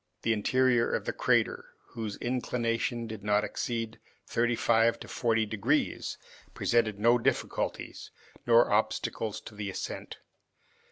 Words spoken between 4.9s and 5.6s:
to forty